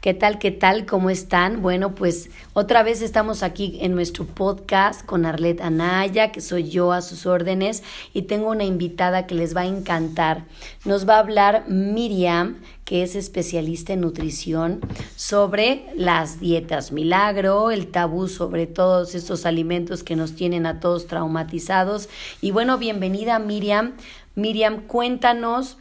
¿Qué 0.00 0.14
tal? 0.14 0.38
¿Qué 0.38 0.52
tal? 0.52 0.86
¿Cómo 0.86 1.10
están? 1.10 1.60
Bueno, 1.60 1.96
pues 1.96 2.30
otra 2.52 2.84
vez 2.84 3.02
estamos 3.02 3.42
aquí 3.42 3.78
en 3.80 3.96
nuestro 3.96 4.24
podcast 4.26 5.04
con 5.04 5.26
Arlet 5.26 5.60
Anaya, 5.60 6.30
que 6.30 6.40
soy 6.40 6.70
yo 6.70 6.92
a 6.92 7.02
sus 7.02 7.26
órdenes, 7.26 7.82
y 8.14 8.22
tengo 8.22 8.48
una 8.50 8.62
invitada 8.62 9.26
que 9.26 9.34
les 9.34 9.56
va 9.56 9.62
a 9.62 9.66
encantar. 9.66 10.44
Nos 10.84 11.08
va 11.08 11.16
a 11.16 11.18
hablar 11.18 11.64
Miriam, 11.68 12.58
que 12.84 13.02
es 13.02 13.16
especialista 13.16 13.92
en 13.92 14.02
nutrición, 14.02 14.82
sobre 15.16 15.86
las 15.96 16.38
dietas 16.38 16.92
milagro, 16.92 17.72
el 17.72 17.88
tabú 17.88 18.28
sobre 18.28 18.68
todos 18.68 19.16
estos 19.16 19.46
alimentos 19.46 20.04
que 20.04 20.14
nos 20.14 20.36
tienen 20.36 20.64
a 20.66 20.78
todos 20.78 21.08
traumatizados. 21.08 22.08
Y 22.40 22.52
bueno, 22.52 22.78
bienvenida 22.78 23.40
Miriam. 23.40 23.94
Miriam, 24.36 24.82
cuéntanos, 24.86 25.76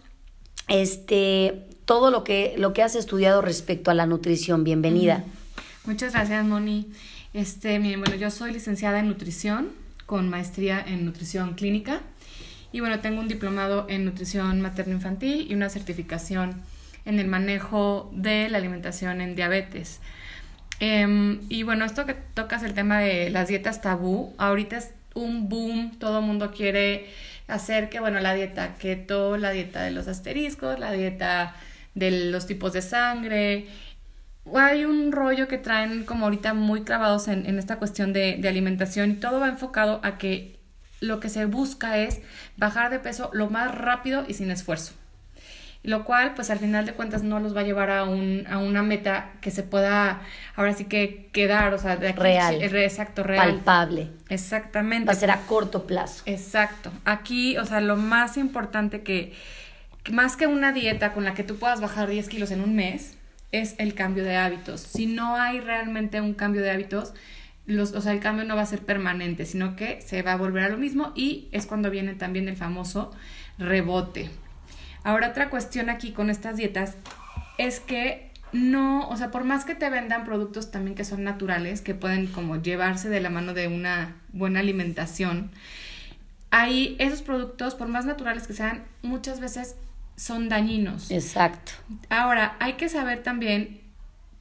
este, 0.68 1.68
todo 1.88 2.12
lo 2.12 2.26
que, 2.26 2.54
lo 2.58 2.74
que 2.74 2.84
has 2.84 2.96
estudiado 2.96 3.42
respecto 3.42 3.90
a 3.90 3.94
la 3.94 4.06
nutrición. 4.06 4.66
Bienvenida. 4.66 5.24
Muchas 5.86 6.12
gracias, 6.12 6.46
Moni. 6.46 6.92
Este, 7.34 7.80
bueno, 7.80 8.16
yo 8.16 8.30
soy 8.30 8.52
licenciada 8.52 9.00
en 9.00 9.08
nutrición 9.08 9.70
con 10.06 10.30
maestría 10.30 10.84
en 10.86 11.06
nutrición 11.06 11.54
clínica 11.56 12.02
y 12.74 12.82
bueno, 12.82 13.00
tengo 13.00 13.22
un 13.22 13.30
diplomado 13.30 13.86
en 13.90 14.04
nutrición 14.04 14.60
materno-infantil 14.60 15.48
y 15.50 15.54
una 15.54 15.70
certificación 15.70 16.62
en 17.06 17.20
el 17.20 17.28
manejo 17.28 18.12
de 18.14 18.50
la 18.50 18.58
alimentación 18.58 19.22
en 19.22 19.36
diabetes. 19.36 20.02
Em, 20.82 21.40
y 21.48 21.64
bueno, 21.64 21.86
esto 21.86 22.06
que 22.06 22.16
tocas 22.16 22.64
el 22.64 22.74
tema 22.74 23.00
de 23.00 23.30
las 23.30 23.48
dietas 23.48 23.82
tabú, 23.82 24.36
ahorita 24.38 24.78
es 24.78 24.92
un 25.14 25.48
boom, 25.48 25.98
todo 25.98 26.20
el 26.20 26.26
mundo 26.26 26.52
quiere 26.52 27.08
hacer 27.48 27.88
que, 27.88 28.02
bueno, 28.02 28.20
la 28.20 28.34
dieta 28.34 28.76
keto, 28.76 29.38
la 29.38 29.52
dieta 29.52 29.84
de 29.84 29.92
los 29.92 30.10
asteriscos, 30.10 30.80
la 30.80 30.92
dieta 30.92 31.56
de 31.98 32.32
los 32.32 32.48
tipos 32.48 32.74
de 32.74 32.82
sangre. 32.82 33.68
Hay 34.56 34.86
un 34.86 35.12
rollo 35.12 35.48
que 35.48 35.58
traen 35.58 36.06
como 36.06 36.26
ahorita 36.26 36.54
muy 36.54 36.84
clavados 36.84 37.28
en, 37.28 37.46
en 37.46 37.60
esta 37.60 37.78
cuestión 37.78 38.14
de, 38.14 38.38
de 38.40 38.48
alimentación 38.48 39.12
y 39.12 39.14
todo 39.16 39.40
va 39.40 39.50
enfocado 39.50 40.00
a 40.04 40.18
que 40.18 40.60
lo 41.02 41.20
que 41.20 41.30
se 41.30 41.46
busca 41.46 41.98
es 41.98 42.22
bajar 42.56 42.90
de 42.90 43.00
peso 43.00 43.30
lo 43.34 43.50
más 43.50 43.76
rápido 43.76 44.26
y 44.28 44.34
sin 44.34 44.50
esfuerzo 44.52 44.94
lo 45.88 46.04
cual 46.04 46.34
pues 46.34 46.50
al 46.50 46.60
final 46.60 46.86
de 46.86 46.92
cuentas 46.92 47.24
no 47.24 47.40
los 47.40 47.56
va 47.56 47.62
a 47.62 47.64
llevar 47.64 47.90
a, 47.90 48.04
un, 48.04 48.46
a 48.50 48.58
una 48.58 48.84
meta 48.84 49.32
que 49.40 49.52
se 49.52 49.64
pueda 49.64 50.22
ahora 50.58 50.74
sí 50.74 50.84
que 50.84 51.30
quedar, 51.32 51.74
o 51.74 51.78
sea, 51.78 51.96
de 51.96 52.10
aquí, 52.10 52.20
real. 52.20 52.62
exacto, 52.62 53.24
real. 53.24 53.54
Palpable. 53.54 54.10
Exactamente. 54.28 55.06
Va 55.06 55.14
a 55.14 55.16
ser 55.16 55.32
a 55.32 55.38
corto 55.42 55.88
plazo. 55.88 56.24
Exacto. 56.26 56.92
Aquí, 57.06 57.58
o 57.58 57.66
sea, 57.66 57.80
lo 57.80 57.96
más 57.96 58.36
importante 58.36 59.02
que, 59.02 59.34
más 60.12 60.36
que 60.36 60.48
una 60.48 60.74
dieta 60.74 61.14
con 61.14 61.24
la 61.24 61.34
que 61.34 61.44
tú 61.44 61.58
puedas 61.58 61.82
bajar 61.82 62.10
10 62.10 62.30
kilos 62.30 62.52
en 62.52 62.62
un 62.62 62.76
mes, 62.76 63.18
es 63.52 63.76
el 63.78 63.94
cambio 63.94 64.24
de 64.24 64.36
hábitos. 64.36 64.82
Si 64.82 65.06
no 65.06 65.36
hay 65.36 65.60
realmente 65.60 66.22
un 66.22 66.34
cambio 66.34 66.62
de 66.62 66.72
hábitos, 66.72 67.14
los, 67.66 67.94
o 67.94 68.02
sea, 68.02 68.14
el 68.14 68.20
cambio 68.20 68.46
no 68.46 68.56
va 68.56 68.62
a 68.62 68.66
ser 68.66 68.80
permanente, 68.80 69.46
sino 69.46 69.76
que 69.76 70.02
se 70.02 70.22
va 70.22 70.34
a 70.34 70.38
volver 70.38 70.64
a 70.64 70.70
lo 70.70 70.78
mismo 70.78 71.12
y 71.16 71.48
es 71.52 71.66
cuando 71.66 71.90
viene 71.90 72.14
también 72.14 72.48
el 72.48 72.56
famoso 72.56 73.12
rebote. 73.58 74.30
Ahora 75.04 75.30
otra 75.30 75.50
cuestión 75.50 75.90
aquí 75.90 76.12
con 76.12 76.30
estas 76.30 76.58
dietas 76.58 76.96
es 77.58 77.80
que 77.80 78.32
no, 78.54 79.08
o 79.10 79.18
sea, 79.18 79.32
por 79.32 79.44
más 79.44 79.66
que 79.66 79.76
te 79.76 79.90
vendan 79.90 80.24
productos 80.24 80.72
también 80.72 80.96
que 80.96 81.04
son 81.04 81.24
naturales, 81.24 81.82
que 81.82 81.94
pueden 81.94 82.28
como 82.28 82.62
llevarse 82.62 83.10
de 83.10 83.20
la 83.20 83.30
mano 83.30 83.54
de 83.54 83.68
una 83.68 84.16
buena 84.32 84.62
alimentación, 84.62 85.52
ahí 86.52 86.96
esos 87.00 87.22
productos, 87.22 87.76
por 87.76 87.88
más 87.90 88.06
naturales 88.06 88.48
que 88.48 88.54
sean, 88.54 88.86
muchas 89.02 89.40
veces 89.42 89.76
son 90.18 90.50
dañinos. 90.50 91.10
Exacto. 91.12 91.72
Ahora, 92.10 92.58
hay 92.60 92.74
que 92.74 92.90
saber 92.90 93.24
también 93.24 93.80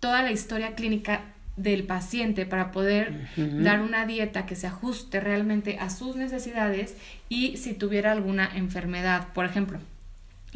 toda 0.00 0.22
la 0.22 0.32
historia 0.32 0.74
clínica 0.74 1.20
del 1.56 1.84
paciente 1.84 2.44
para 2.44 2.72
poder 2.72 3.28
dar 3.36 3.80
una 3.80 4.04
dieta 4.04 4.44
que 4.44 4.56
se 4.56 4.66
ajuste 4.66 5.20
realmente 5.20 5.78
a 5.78 5.88
sus 5.88 6.16
necesidades 6.16 6.96
y 7.30 7.56
si 7.56 7.72
tuviera 7.72 8.12
alguna 8.12 8.50
enfermedad, 8.54 9.28
por 9.32 9.46
ejemplo 9.46 9.78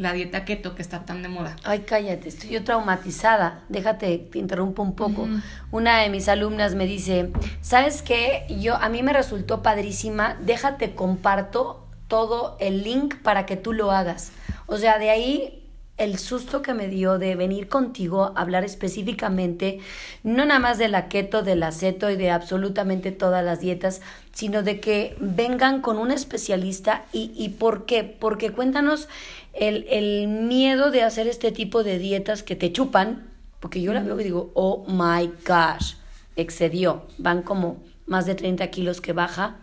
la 0.01 0.15
dieta 0.15 0.47
keto 0.47 0.75
que 0.75 0.81
está 0.81 1.05
tan 1.05 1.23
de 1.23 1.29
moda. 1.29 1.57
Ay, 1.63 1.81
cállate, 1.81 2.31
estoy 2.31 2.51
yo 2.51 2.65
traumatizada. 2.65 3.65
Déjate, 3.69 4.17
te 4.19 4.39
interrumpo 4.39 4.83
un 4.83 4.95
poco. 4.95 5.29
Una 5.71 5.99
de 5.99 6.09
mis 6.09 6.27
alumnas 6.29 6.75
me 6.75 6.87
dice, 6.87 7.31
¿sabes 7.61 8.01
qué? 8.01 8.47
Yo, 8.61 8.77
a 8.77 8.89
mí 8.89 9.03
me 9.03 9.13
resultó 9.13 9.63
padrísima, 9.63 10.39
déjate 10.41 10.95
comparto 10.95 11.87
todo 12.09 12.57
el 12.61 12.83
link 12.83 13.17
para 13.17 13.45
que 13.45 13.57
tú 13.57 13.75
lo 13.75 13.91
hagas. 13.91 14.33
O 14.71 14.79
sea, 14.79 15.01
de 15.01 15.11
ahí 15.11 15.67
el 15.97 16.17
susto 16.17 16.63
que 16.63 16.75
me 16.75 16.87
dio 16.87 17.19
de 17.19 17.35
venir 17.35 17.67
contigo 17.69 18.33
a 18.37 18.41
hablar 18.41 18.63
específicamente, 18.65 19.81
no 20.23 20.45
nada 20.45 20.61
más 20.61 20.79
de 20.79 20.87
la 20.87 21.09
keto, 21.09 21.43
del 21.43 21.65
aceto 21.65 22.09
y 22.09 22.15
de 22.15 22.31
absolutamente 22.31 23.11
todas 23.11 23.45
las 23.45 23.59
dietas, 23.59 24.01
sino 24.33 24.63
de 24.63 24.79
que 24.79 25.17
vengan 25.19 25.83
con 25.83 25.99
un 25.99 26.13
especialista 26.13 27.05
y, 27.13 27.33
y 27.37 27.49
por 27.49 27.85
qué, 27.85 28.05
porque 28.05 28.53
cuéntanos 28.53 29.09
el, 29.55 29.89
el 29.91 30.29
miedo 30.29 30.93
de 30.93 31.03
hacer 31.03 31.27
este 31.27 31.51
tipo 31.51 31.83
de 31.83 31.99
dietas 31.99 32.45
que 32.45 32.55
te 32.55 32.73
chupan, 32.73 33.29
porque 33.59 33.83
yo 33.83 33.93
la 33.93 34.05
veo 34.05 34.21
y 34.21 34.25
digo, 34.25 34.53
oh 34.55 34.87
my 34.87 35.33
gosh, 35.45 35.97
excedió, 36.37 37.09
van 37.19 37.43
como 37.43 37.83
más 38.07 38.25
de 38.25 38.37
30 38.37 38.69
kilos 38.69 39.01
que 39.01 39.13
baja 39.13 39.57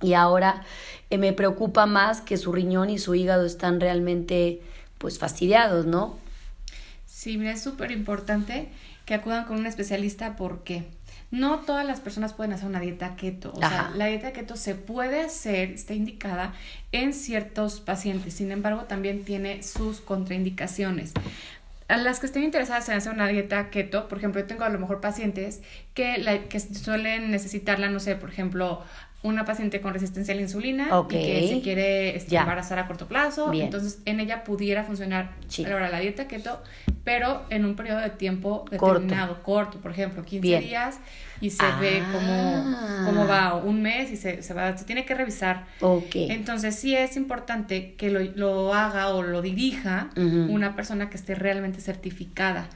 y 0.00 0.14
ahora 0.14 0.62
eh, 1.10 1.18
me 1.18 1.32
preocupa 1.32 1.86
más 1.86 2.20
que 2.20 2.36
su 2.36 2.52
riñón 2.52 2.90
y 2.90 2.98
su 2.98 3.14
hígado 3.14 3.44
están 3.44 3.80
realmente 3.80 4.60
pues 4.98 5.18
fastidiados, 5.18 5.86
¿no? 5.86 6.18
Sí, 7.06 7.38
mira, 7.38 7.52
es 7.52 7.62
súper 7.62 7.90
importante 7.90 8.68
que 9.04 9.14
acudan 9.14 9.44
con 9.44 9.58
un 9.58 9.66
especialista 9.66 10.36
porque 10.36 10.84
no 11.30 11.60
todas 11.60 11.86
las 11.86 12.00
personas 12.00 12.32
pueden 12.32 12.52
hacer 12.52 12.68
una 12.68 12.80
dieta 12.80 13.16
keto. 13.16 13.52
O 13.54 13.58
sea, 13.58 13.90
la 13.94 14.06
dieta 14.06 14.32
keto 14.32 14.56
se 14.56 14.74
puede 14.74 15.20
hacer, 15.20 15.70
está 15.72 15.94
indicada 15.94 16.54
en 16.92 17.12
ciertos 17.12 17.80
pacientes. 17.80 18.34
Sin 18.34 18.50
embargo, 18.50 18.84
también 18.84 19.24
tiene 19.24 19.62
sus 19.62 20.00
contraindicaciones. 20.00 21.12
A 21.88 21.96
las 21.96 22.20
que 22.20 22.26
estén 22.26 22.44
interesadas 22.44 22.88
en 22.88 22.96
hacer 22.96 23.12
una 23.12 23.28
dieta 23.28 23.70
keto, 23.70 24.08
por 24.08 24.18
ejemplo, 24.18 24.40
yo 24.42 24.46
tengo 24.46 24.64
a 24.64 24.68
lo 24.68 24.78
mejor 24.78 25.00
pacientes 25.00 25.62
que, 25.94 26.18
la, 26.18 26.44
que 26.44 26.60
suelen 26.60 27.30
necesitarla, 27.30 27.88
no 27.88 27.98
sé, 27.98 28.14
por 28.14 28.28
ejemplo, 28.28 28.82
una 29.22 29.44
paciente 29.44 29.80
con 29.80 29.92
resistencia 29.92 30.32
a 30.32 30.36
la 30.36 30.42
insulina 30.42 30.88
y 31.06 31.08
que 31.08 31.48
se 31.48 31.60
quiere 31.60 32.16
este, 32.16 32.36
embarazar 32.36 32.78
a 32.78 32.86
corto 32.86 33.08
plazo. 33.08 33.52
Entonces, 33.52 33.98
en 34.04 34.20
ella 34.20 34.44
pudiera 34.44 34.84
funcionar 34.84 35.32
ahora 35.66 35.90
la 35.90 35.98
dieta 35.98 36.28
keto, 36.28 36.62
pero 37.02 37.44
en 37.50 37.64
un 37.64 37.74
periodo 37.74 38.00
de 38.00 38.10
tiempo 38.10 38.64
determinado, 38.70 39.42
corto, 39.42 39.78
por 39.78 39.90
ejemplo, 39.90 40.24
15 40.24 40.60
días, 40.60 41.00
y 41.40 41.50
se 41.50 41.64
ve 41.80 42.02
cómo, 42.12 42.76
cómo, 43.06 43.26
va 43.26 43.54
un 43.54 43.82
mes 43.82 44.10
y 44.10 44.16
se, 44.16 44.42
se, 44.42 44.54
va, 44.54 44.76
se 44.76 44.84
tiene 44.84 45.04
que 45.04 45.14
revisar. 45.14 45.66
Entonces, 46.14 46.76
sí 46.76 46.94
es 46.94 47.16
importante 47.16 47.94
que 47.94 48.10
lo, 48.10 48.20
lo 48.20 48.72
haga 48.72 49.08
o 49.08 49.22
lo 49.22 49.42
dirija 49.42 50.10
una 50.16 50.76
persona 50.76 51.10
que 51.10 51.16
esté 51.16 51.34
realmente 51.34 51.80
certificada 51.80 52.68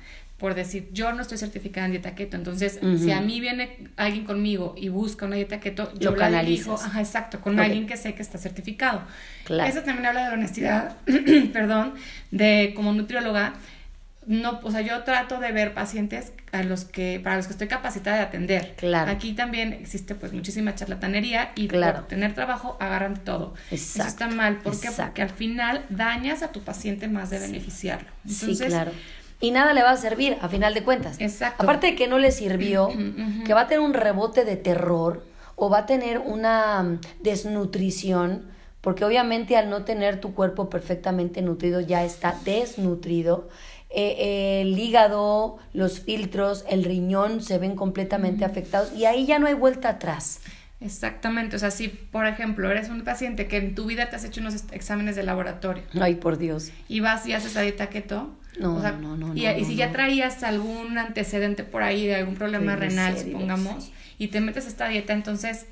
por 0.42 0.56
decir, 0.56 0.88
yo 0.92 1.12
no 1.12 1.22
estoy 1.22 1.38
certificada 1.38 1.86
en 1.86 1.92
dieta 1.92 2.16
keto, 2.16 2.36
entonces 2.36 2.80
si 2.98 3.12
a 3.12 3.20
mí 3.20 3.38
viene 3.38 3.78
alguien 3.96 4.24
conmigo 4.24 4.74
y 4.76 4.88
busca 4.88 5.24
una 5.24 5.36
dieta 5.36 5.60
keto, 5.60 5.94
yo 6.00 6.16
la 6.16 6.42
dirijo, 6.42 6.74
ajá, 6.74 6.98
exacto, 6.98 7.40
con 7.40 7.60
alguien 7.60 7.86
que 7.86 7.96
sé 7.96 8.16
que 8.16 8.22
está 8.22 8.38
certificado. 8.38 9.02
Claro. 9.44 9.70
Eso 9.70 9.82
también 9.82 10.04
habla 10.04 10.24
de 10.24 10.28
la 10.30 10.34
honestidad, 10.34 10.96
perdón, 11.52 11.94
de 12.32 12.72
como 12.74 12.92
nutrióloga, 12.92 13.54
no, 14.26 14.58
o 14.64 14.70
sea, 14.72 14.80
yo 14.80 15.04
trato 15.04 15.38
de 15.38 15.52
ver 15.52 15.74
pacientes 15.74 16.32
a 16.50 16.64
los 16.64 16.84
que, 16.84 17.20
para 17.22 17.36
los 17.36 17.46
que 17.46 17.52
estoy 17.52 17.68
capacitada 17.68 18.16
de 18.16 18.22
atender. 18.24 18.74
Claro. 18.78 19.12
Aquí 19.12 19.34
también 19.34 19.72
existe 19.72 20.16
pues 20.16 20.32
muchísima 20.32 20.74
charlatanería 20.74 21.52
y 21.54 21.68
claro. 21.68 22.00
por 22.00 22.08
tener 22.08 22.34
trabajo 22.34 22.76
agarran 22.80 23.22
todo. 23.22 23.54
Exacto. 23.70 24.00
Eso 24.00 24.08
está 24.08 24.28
mal. 24.28 24.58
¿Por 24.58 24.80
qué? 24.80 24.90
Porque 24.90 25.22
al 25.22 25.30
final 25.30 25.86
dañas 25.88 26.42
a 26.42 26.50
tu 26.50 26.62
paciente 26.62 27.06
más 27.06 27.30
de 27.30 27.38
beneficiarlo. 27.38 28.08
sí, 28.26 28.56
claro 28.56 28.90
y 29.42 29.50
nada 29.50 29.74
le 29.74 29.82
va 29.82 29.90
a 29.90 29.96
servir 29.96 30.38
a 30.40 30.48
final 30.48 30.72
de 30.72 30.84
cuentas. 30.84 31.16
Exacto. 31.18 31.64
Aparte 31.64 31.88
de 31.88 31.94
que 31.96 32.06
no 32.06 32.18
le 32.18 32.30
sirvió, 32.30 32.88
que 33.44 33.52
va 33.52 33.62
a 33.62 33.66
tener 33.66 33.80
un 33.84 33.92
rebote 33.92 34.44
de 34.44 34.56
terror 34.56 35.26
o 35.56 35.68
va 35.68 35.78
a 35.78 35.86
tener 35.86 36.20
una 36.20 36.82
mm, 36.82 37.00
desnutrición, 37.20 38.46
porque 38.80 39.04
obviamente 39.04 39.56
al 39.56 39.68
no 39.68 39.84
tener 39.84 40.20
tu 40.20 40.32
cuerpo 40.32 40.70
perfectamente 40.70 41.42
nutrido 41.42 41.80
ya 41.80 42.04
está 42.04 42.38
desnutrido. 42.44 43.48
Eh, 43.90 44.62
el 44.62 44.78
hígado, 44.78 45.58
los 45.74 46.00
filtros, 46.00 46.64
el 46.68 46.84
riñón 46.84 47.42
se 47.42 47.58
ven 47.58 47.74
completamente 47.74 48.44
afectados 48.44 48.92
y 48.94 49.06
ahí 49.06 49.26
ya 49.26 49.40
no 49.40 49.48
hay 49.48 49.54
vuelta 49.54 49.88
atrás. 49.88 50.40
Exactamente, 50.80 51.56
o 51.56 51.58
sea, 51.58 51.70
si 51.70 51.88
por 51.88 52.26
ejemplo 52.26 52.70
eres 52.70 52.88
un 52.88 53.02
paciente 53.02 53.48
que 53.48 53.56
en 53.56 53.74
tu 53.74 53.86
vida 53.86 54.08
te 54.08 54.16
has 54.16 54.24
hecho 54.24 54.40
unos 54.40 54.54
exámenes 54.70 55.16
de 55.16 55.24
laboratorio. 55.24 55.82
Ay, 56.00 56.14
por 56.14 56.38
Dios. 56.38 56.70
Y 56.88 57.00
vas 57.00 57.26
y 57.26 57.32
haces 57.32 57.54
la 57.54 57.62
dieta 57.62 57.88
keto. 57.88 58.36
No, 58.58 58.80
no, 58.80 59.16
no, 59.16 59.34
y, 59.34 59.46
y 59.46 59.64
si 59.64 59.76
ya 59.76 59.92
traías 59.92 60.42
algún 60.42 60.98
antecedente 60.98 61.64
por 61.64 61.82
ahí 61.82 62.06
de 62.06 62.16
algún 62.16 62.34
problema 62.34 62.76
renal, 62.76 63.16
supongamos, 63.18 63.92
y 64.18 64.28
te 64.28 64.40
metes 64.40 64.66
a 64.66 64.68
esta 64.68 64.88
dieta, 64.88 65.12
entonces 65.12 65.66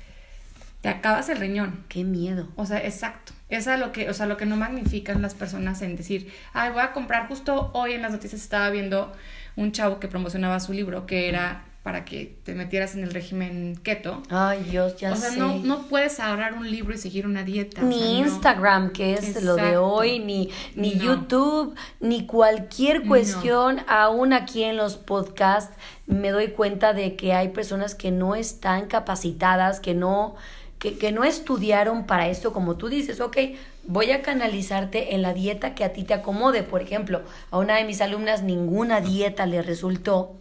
te 0.81 0.89
acabas 0.89 1.29
el 1.29 1.37
riñón. 1.37 1.83
Qué 1.89 2.03
miedo. 2.03 2.49
O 2.55 2.65
sea, 2.65 2.79
exacto. 2.79 3.33
Esa 3.49 3.75
es 3.75 3.79
lo 3.79 3.91
que, 3.91 4.09
o 4.09 4.13
sea, 4.13 4.25
lo 4.25 4.37
que 4.37 4.45
no 4.45 4.55
magnifican 4.55 5.21
las 5.21 5.35
personas 5.35 5.81
en 5.81 5.95
decir, 5.95 6.31
ay, 6.53 6.71
voy 6.71 6.81
a 6.81 6.91
comprar, 6.93 7.27
justo 7.27 7.69
hoy 7.73 7.93
en 7.93 8.01
las 8.01 8.11
noticias 8.11 8.41
estaba 8.41 8.69
viendo 8.69 9.13
un 9.55 9.71
chavo 9.71 9.99
que 9.99 10.07
promocionaba 10.07 10.59
su 10.59 10.73
libro 10.73 11.05
que 11.05 11.29
era 11.29 11.65
para 11.83 12.05
que 12.05 12.37
te 12.43 12.53
metieras 12.53 12.93
en 12.93 13.03
el 13.03 13.11
régimen 13.11 13.75
keto. 13.81 14.21
Ay, 14.29 14.63
Dios, 14.69 14.97
ya 14.97 15.13
O 15.13 15.15
sea, 15.15 15.31
no, 15.31 15.57
no 15.57 15.87
puedes 15.87 16.19
agarrar 16.19 16.53
un 16.53 16.69
libro 16.69 16.93
y 16.93 16.97
seguir 16.99 17.25
una 17.25 17.43
dieta. 17.43 17.81
Ni 17.81 18.19
Instagram, 18.19 18.91
que 18.91 19.15
es 19.15 19.41
lo 19.43 19.55
de 19.55 19.77
hoy, 19.77 20.19
ni, 20.19 20.51
ni 20.75 20.99
YouTube, 20.99 21.75
ni 21.99 22.27
cualquier 22.27 23.07
cuestión, 23.07 23.81
aún 23.87 24.31
aquí 24.31 24.63
en 24.63 24.77
los 24.77 24.97
podcasts, 24.97 25.75
me 26.05 26.29
doy 26.29 26.49
cuenta 26.49 26.93
de 26.93 27.15
que 27.15 27.33
hay 27.33 27.49
personas 27.49 27.95
que 27.95 28.11
no 28.11 28.35
están 28.35 28.85
capacitadas, 28.85 29.79
que 29.79 29.95
no, 29.95 30.35
que, 30.77 30.99
que 30.99 31.11
no 31.11 31.23
estudiaron 31.23 32.05
para 32.05 32.27
esto, 32.27 32.53
como 32.53 32.75
tú 32.75 32.89
dices, 32.89 33.19
ok, 33.21 33.37
voy 33.85 34.11
a 34.11 34.21
canalizarte 34.21 35.15
en 35.15 35.23
la 35.23 35.33
dieta 35.33 35.73
que 35.73 35.83
a 35.83 35.93
ti 35.93 36.03
te 36.03 36.13
acomode. 36.13 36.61
Por 36.61 36.83
ejemplo, 36.83 37.23
a 37.49 37.57
una 37.57 37.77
de 37.77 37.85
mis 37.85 38.01
alumnas 38.01 38.43
ninguna 38.43 39.01
dieta 39.01 39.47
le 39.47 39.63
resultó 39.63 40.35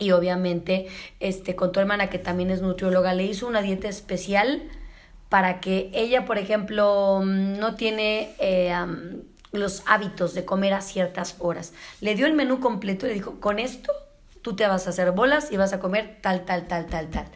y 0.00 0.10
obviamente 0.10 0.88
este 1.20 1.54
con 1.54 1.70
tu 1.70 1.78
hermana 1.78 2.10
que 2.10 2.18
también 2.18 2.50
es 2.50 2.62
nutrióloga 2.62 3.14
le 3.14 3.24
hizo 3.24 3.46
una 3.46 3.62
dieta 3.62 3.88
especial 3.88 4.62
para 5.28 5.60
que 5.60 5.90
ella 5.94 6.24
por 6.24 6.38
ejemplo 6.38 7.20
mm, 7.24 7.58
no 7.58 7.76
tiene 7.76 8.34
eh, 8.40 8.74
los 9.52 9.84
hábitos 9.86 10.34
de 10.34 10.44
comer 10.44 10.74
a 10.74 10.80
ciertas 10.80 11.36
horas. 11.38 11.72
Le 12.00 12.16
dio 12.16 12.26
el 12.26 12.32
menú 12.32 12.58
completo 12.58 13.06
y 13.06 13.10
le 13.10 13.14
dijo 13.14 13.38
con 13.38 13.60
esto 13.60 13.92
tú 14.42 14.56
te 14.56 14.66
vas 14.66 14.86
a 14.88 14.90
hacer 14.90 15.12
bolas 15.12 15.52
y 15.52 15.56
vas 15.56 15.72
a 15.72 15.78
comer 15.78 16.18
tal 16.20 16.44
tal 16.44 16.66
tal 16.66 16.86
tal 16.86 17.10
tal 17.10 17.26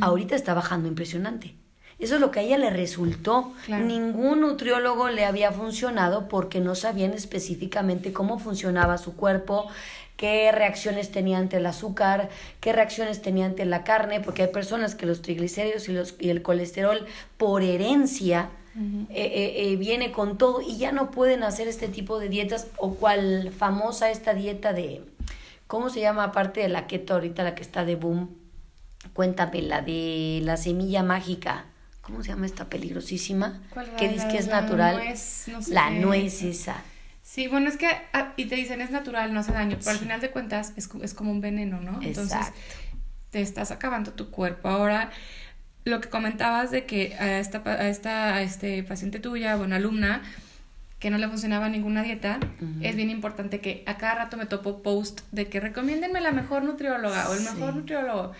ahorita 0.00 0.36
está 0.36 0.54
bajando 0.54 0.88
impresionante. 0.88 1.54
Eso 1.98 2.14
es 2.14 2.20
lo 2.20 2.30
que 2.30 2.40
a 2.40 2.42
ella 2.42 2.56
le 2.56 2.70
resultó. 2.70 3.52
Ningún 3.68 4.40
nutriólogo 4.40 5.10
le 5.10 5.26
había 5.26 5.52
funcionado 5.52 6.28
porque 6.28 6.60
no 6.60 6.74
sabían 6.74 7.12
específicamente 7.12 8.12
cómo 8.12 8.38
funcionaba 8.38 8.96
su 8.96 9.16
cuerpo, 9.16 9.68
qué 10.20 10.52
reacciones 10.52 11.10
tenía 11.10 11.38
ante 11.38 11.56
el 11.56 11.64
azúcar, 11.64 12.28
qué 12.60 12.74
reacciones 12.74 13.22
tenía 13.22 13.46
ante 13.46 13.64
la 13.64 13.84
carne, 13.84 14.20
porque 14.20 14.42
hay 14.42 14.48
personas 14.48 14.94
que 14.94 15.06
los 15.06 15.22
triglicéridos 15.22 15.88
y, 15.88 15.92
los, 15.92 16.14
y 16.18 16.28
el 16.28 16.42
colesterol 16.42 17.06
por 17.38 17.62
herencia 17.62 18.50
eh, 18.76 19.06
eh, 19.08 19.52
eh, 19.56 19.76
viene 19.76 20.12
con 20.12 20.36
todo 20.36 20.60
y 20.60 20.76
ya 20.76 20.92
no 20.92 21.10
pueden 21.10 21.42
hacer 21.42 21.68
este 21.68 21.88
tipo 21.88 22.18
de 22.18 22.28
dietas 22.28 22.66
o 22.76 22.96
cual 22.96 23.50
famosa 23.56 24.10
esta 24.10 24.34
dieta 24.34 24.74
de, 24.74 25.02
¿cómo 25.66 25.88
se 25.88 26.00
llama 26.00 26.24
aparte 26.24 26.60
de 26.60 26.68
la 26.68 26.86
keto 26.86 27.14
ahorita, 27.14 27.42
la 27.42 27.54
que 27.54 27.62
está 27.62 27.86
de 27.86 27.96
boom? 27.96 28.28
Cuéntame, 29.14 29.62
la 29.62 29.80
de 29.80 30.40
la 30.44 30.58
semilla 30.58 31.02
mágica. 31.02 31.64
¿Cómo 32.02 32.22
se 32.22 32.28
llama 32.28 32.44
esta 32.44 32.66
peligrosísima? 32.68 33.62
que 33.96 34.10
dice 34.10 34.28
que 34.28 34.36
es 34.36 34.48
natural. 34.48 35.00
la 35.68 35.88
nuez 35.88 36.42
esa. 36.42 36.82
Sí, 37.30 37.46
bueno, 37.46 37.68
es 37.68 37.76
que, 37.76 37.86
ah, 38.12 38.32
y 38.36 38.46
te 38.46 38.56
dicen, 38.56 38.80
es 38.80 38.90
natural, 38.90 39.32
no 39.32 39.38
hace 39.38 39.52
daño, 39.52 39.76
pero 39.78 39.92
al 39.92 39.98
final 39.98 40.20
de 40.20 40.32
cuentas 40.32 40.72
es, 40.74 40.90
es 41.00 41.14
como 41.14 41.30
un 41.30 41.40
veneno, 41.40 41.80
¿no? 41.80 42.02
Entonces, 42.02 42.44
te 43.30 43.40
estás 43.40 43.70
acabando 43.70 44.14
tu 44.14 44.32
cuerpo. 44.32 44.68
Ahora, 44.68 45.12
lo 45.84 46.00
que 46.00 46.08
comentabas 46.08 46.72
de 46.72 46.86
que 46.86 47.14
a 47.20 47.38
esta, 47.38 47.62
a 47.64 47.88
esta 47.88 48.34
a 48.34 48.42
este 48.42 48.82
paciente 48.82 49.20
tuya, 49.20 49.54
bueno, 49.54 49.76
alumna, 49.76 50.22
que 50.98 51.08
no 51.10 51.18
le 51.18 51.28
funcionaba 51.28 51.68
ninguna 51.68 52.02
dieta, 52.02 52.40
es 52.80 52.96
bien 52.96 53.10
importante 53.10 53.60
que 53.60 53.84
a 53.86 53.96
cada 53.96 54.16
rato 54.16 54.36
me 54.36 54.46
topo 54.46 54.82
post 54.82 55.20
de 55.30 55.46
que 55.46 55.60
recomiéndenme 55.60 56.20
la 56.20 56.32
mejor 56.32 56.64
nutrióloga 56.64 57.30
o 57.30 57.34
el 57.34 57.42
mejor 57.42 57.76
nutriólogo. 57.76 58.32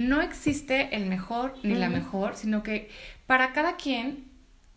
No 0.00 0.22
existe 0.22 0.96
el 0.96 1.06
mejor 1.06 1.54
ni 1.62 1.76
la 1.76 1.88
mejor, 1.88 2.34
sino 2.34 2.64
que 2.64 2.90
para 3.28 3.52
cada 3.52 3.76
quien 3.76 4.33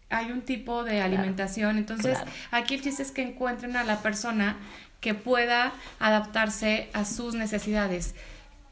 hay 0.09 0.31
un 0.31 0.41
tipo 0.41 0.83
de 0.83 1.01
alimentación. 1.01 1.77
Entonces, 1.77 2.17
aquí 2.51 2.75
el 2.75 2.81
chiste 2.81 3.03
es 3.03 3.11
que 3.11 3.21
encuentren 3.21 3.75
a 3.75 3.83
la 3.83 4.01
persona 4.01 4.57
que 5.01 5.13
pueda 5.13 5.73
adaptarse 5.99 6.89
a 6.93 7.05
sus 7.05 7.35
necesidades. 7.35 8.15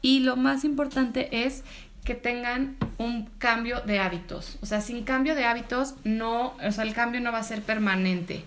Y 0.02 0.20
lo 0.20 0.36
más 0.36 0.64
importante 0.64 1.44
es 1.44 1.62
que 2.04 2.14
tengan 2.14 2.76
un 2.98 3.26
cambio 3.38 3.80
de 3.80 3.98
hábitos. 3.98 4.58
O 4.62 4.66
sea, 4.66 4.80
sin 4.80 5.04
cambio 5.04 5.34
de 5.34 5.44
hábitos, 5.44 5.94
no, 6.04 6.56
o 6.64 6.72
sea, 6.72 6.84
el 6.84 6.94
cambio 6.94 7.20
no 7.20 7.32
va 7.32 7.38
a 7.38 7.42
ser 7.42 7.62
permanente. 7.62 8.44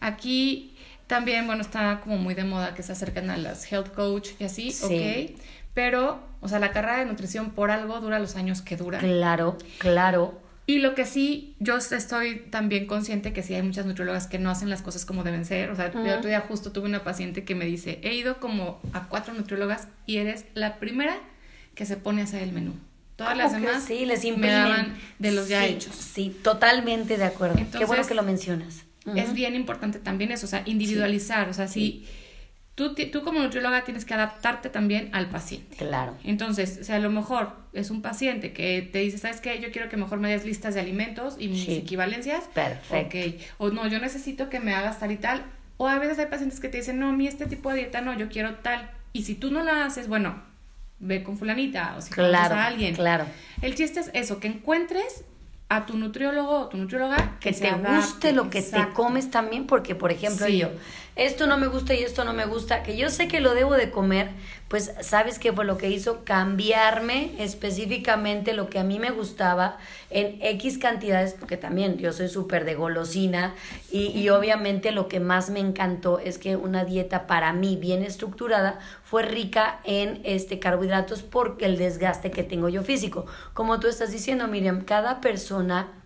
Aquí 0.00 0.76
también, 1.06 1.46
bueno, 1.46 1.62
está 1.62 2.00
como 2.00 2.18
muy 2.18 2.34
de 2.34 2.44
moda 2.44 2.74
que 2.74 2.82
se 2.82 2.92
acercan 2.92 3.30
a 3.30 3.36
las 3.36 3.70
health 3.72 3.92
coach 3.94 4.30
y 4.38 4.44
así, 4.44 4.74
ok. 4.82 5.40
Pero, 5.74 6.20
o 6.40 6.48
sea, 6.48 6.58
la 6.58 6.72
carrera 6.72 6.98
de 6.98 7.06
nutrición 7.06 7.50
por 7.50 7.70
algo 7.70 8.00
dura 8.00 8.18
los 8.18 8.36
años 8.36 8.60
que 8.60 8.76
dura. 8.76 8.98
Claro, 8.98 9.56
claro. 9.78 10.49
Y 10.66 10.78
lo 10.78 10.94
que 10.94 11.04
sí, 11.04 11.56
yo 11.58 11.76
estoy 11.76 12.36
también 12.50 12.86
consciente 12.86 13.32
que 13.32 13.42
sí 13.42 13.54
hay 13.54 13.62
muchas 13.62 13.86
nutriólogas 13.86 14.28
que 14.28 14.38
no 14.38 14.50
hacen 14.50 14.70
las 14.70 14.82
cosas 14.82 15.04
como 15.04 15.24
deben 15.24 15.44
ser. 15.44 15.70
O 15.70 15.76
sea, 15.76 15.86
el 15.86 16.10
otro 16.10 16.28
día 16.28 16.40
justo 16.40 16.70
tuve 16.70 16.86
una 16.86 17.02
paciente 17.02 17.44
que 17.44 17.56
me 17.56 17.64
dice, 17.64 17.98
he 18.02 18.14
ido 18.14 18.38
como 18.38 18.80
a 18.92 19.08
cuatro 19.08 19.34
nutriólogas 19.34 19.88
y 20.06 20.18
eres 20.18 20.44
la 20.54 20.78
primera 20.78 21.16
que 21.74 21.86
se 21.86 21.96
pone 21.96 22.20
a 22.20 22.24
hacer 22.24 22.42
el 22.42 22.52
menú. 22.52 22.74
Todas 23.16 23.36
las 23.36 23.52
demás 23.52 23.84
sí, 23.84 24.06
les 24.06 24.24
me 24.36 24.48
daban 24.48 24.96
de 25.18 25.32
los 25.32 25.48
ya 25.48 25.66
hechos. 25.66 25.94
Sí, 25.94 26.34
totalmente 26.42 27.18
de 27.18 27.24
acuerdo. 27.24 27.60
Qué 27.76 27.84
bueno 27.84 28.06
que 28.06 28.14
lo 28.14 28.22
mencionas. 28.22 28.84
Es 29.14 29.34
bien 29.34 29.56
importante 29.56 29.98
también 29.98 30.30
eso, 30.30 30.46
o 30.46 30.48
sea, 30.48 30.62
individualizar. 30.66 31.48
O 31.48 31.52
sea, 31.52 31.68
si 31.68 32.06
tú, 32.80 32.94
tú 32.94 33.22
como 33.22 33.40
nutrióloga 33.40 33.84
tienes 33.84 34.06
que 34.06 34.14
adaptarte 34.14 34.70
también 34.70 35.10
al 35.12 35.28
paciente. 35.28 35.76
Claro. 35.76 36.16
Entonces, 36.24 36.78
o 36.80 36.84
sea, 36.84 36.96
a 36.96 36.98
lo 36.98 37.10
mejor 37.10 37.52
es 37.74 37.90
un 37.90 38.00
paciente 38.00 38.54
que 38.54 38.88
te 38.90 39.00
dice, 39.00 39.18
¿sabes 39.18 39.42
qué? 39.42 39.60
Yo 39.60 39.70
quiero 39.70 39.90
que 39.90 39.98
mejor 39.98 40.18
me 40.18 40.30
des 40.30 40.46
listas 40.46 40.74
de 40.74 40.80
alimentos 40.80 41.36
y 41.38 41.48
mis 41.48 41.68
equivalencias. 41.68 42.44
Perfecto. 42.54 43.44
O 43.58 43.68
no, 43.68 43.86
yo 43.86 43.98
necesito 43.98 44.48
que 44.48 44.60
me 44.60 44.74
hagas 44.74 44.98
tal 44.98 45.12
y 45.12 45.16
tal. 45.16 45.44
O 45.76 45.88
a 45.88 45.98
veces 45.98 46.18
hay 46.18 46.26
pacientes 46.26 46.58
que 46.58 46.68
te 46.68 46.78
dicen, 46.78 46.98
no, 46.98 47.10
a 47.10 47.12
mí 47.12 47.26
este 47.26 47.46
tipo 47.46 47.70
de 47.70 47.76
dieta 47.76 48.00
no, 48.00 48.16
yo 48.16 48.28
quiero 48.28 48.54
tal. 48.56 48.90
Y 49.12 49.24
si 49.24 49.34
tú 49.34 49.50
no 49.50 49.62
la 49.62 49.84
haces, 49.84 50.08
bueno, 50.08 50.42
ve 51.00 51.22
con 51.22 51.36
fulanita 51.36 51.96
o 51.98 52.00
si 52.00 52.10
claro, 52.10 52.54
a 52.54 52.66
alguien. 52.66 52.94
Claro. 52.94 53.26
El 53.60 53.74
chiste 53.74 54.00
es 54.00 54.10
eso, 54.14 54.40
que 54.40 54.48
encuentres 54.48 55.24
a 55.68 55.86
tu 55.86 55.96
nutriólogo 55.96 56.60
o 56.60 56.68
tu 56.68 56.76
nutrióloga 56.76 57.36
que, 57.40 57.52
te 57.52 57.72
guste 57.72 58.32
lo 58.32 58.50
que 58.50 58.60
te 58.60 58.88
comes 58.92 59.30
también, 59.30 59.66
porque 59.66 59.94
por 59.94 60.10
ejemplo 60.10 60.48
yo 60.48 60.70
esto 61.16 61.46
no 61.46 61.58
me 61.58 61.66
gusta 61.66 61.94
y 61.94 62.02
esto 62.02 62.24
no 62.24 62.32
me 62.32 62.46
gusta, 62.46 62.82
que 62.82 62.96
yo 62.96 63.10
sé 63.10 63.28
que 63.28 63.40
lo 63.40 63.54
debo 63.54 63.74
de 63.74 63.90
comer, 63.90 64.30
pues 64.68 64.92
sabes 65.00 65.38
qué 65.38 65.52
fue 65.52 65.64
lo 65.64 65.76
que 65.76 65.90
hizo 65.90 66.24
cambiarme 66.24 67.32
específicamente 67.38 68.52
lo 68.52 68.70
que 68.70 68.78
a 68.78 68.84
mí 68.84 68.98
me 68.98 69.10
gustaba 69.10 69.78
en 70.10 70.38
X 70.40 70.78
cantidades, 70.78 71.34
porque 71.38 71.56
también 71.56 71.98
yo 71.98 72.12
soy 72.12 72.28
súper 72.28 72.64
de 72.64 72.74
golosina 72.76 73.54
y, 73.90 74.06
y 74.08 74.28
obviamente 74.28 74.92
lo 74.92 75.08
que 75.08 75.18
más 75.18 75.50
me 75.50 75.60
encantó 75.60 76.20
es 76.20 76.38
que 76.38 76.56
una 76.56 76.84
dieta 76.84 77.26
para 77.26 77.52
mí 77.52 77.76
bien 77.76 78.04
estructurada 78.04 78.78
fue 79.02 79.24
rica 79.24 79.80
en 79.84 80.20
este 80.24 80.60
carbohidratos 80.60 81.22
porque 81.22 81.64
el 81.64 81.76
desgaste 81.76 82.30
que 82.30 82.44
tengo 82.44 82.68
yo 82.68 82.82
físico. 82.82 83.26
Como 83.54 83.80
tú 83.80 83.88
estás 83.88 84.12
diciendo, 84.12 84.46
Miriam, 84.46 84.84
cada 84.84 85.20
persona 85.20 85.99